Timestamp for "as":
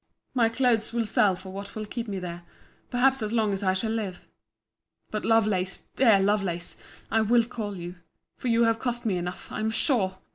3.21-3.31, 3.53-3.61